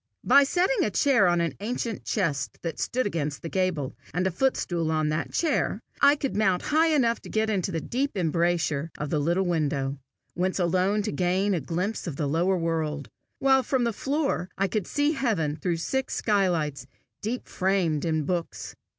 By 0.23 0.45
setting 0.45 0.83
a 0.83 0.89
chair 0.89 1.27
on 1.27 1.41
an 1.41 1.53
ancient 1.59 2.05
chest 2.05 2.57
that 2.63 2.79
stood 2.79 3.05
against 3.05 3.43
the 3.43 3.49
gable, 3.49 3.95
and 4.15 4.25
a 4.25 4.31
footstool 4.31 4.89
on 4.89 5.09
the 5.09 5.27
chair, 5.31 5.79
I 6.01 6.15
could 6.15 6.35
mount 6.35 6.63
high 6.73 6.87
enough 6.87 7.21
to 7.21 7.29
get 7.29 7.51
into 7.51 7.71
the 7.71 7.81
deep 7.81 8.17
embrasure 8.17 8.89
of 8.97 9.11
the 9.11 9.19
little 9.19 9.45
window, 9.45 9.99
whence 10.33 10.57
alone 10.57 11.03
to 11.03 11.11
gain 11.11 11.53
a 11.53 11.61
glimpse 11.61 12.07
of 12.07 12.15
the 12.15 12.25
lower 12.27 12.57
world, 12.57 13.09
while 13.37 13.61
from 13.61 13.83
the 13.83 13.93
floor 13.93 14.49
I 14.57 14.67
could 14.67 14.87
see 14.87 15.11
heaven 15.11 15.55
through 15.55 15.77
six 15.77 16.15
skylights, 16.15 16.87
deep 17.21 17.47
framed 17.47 18.03
in 18.03 18.23
books. 18.23 18.73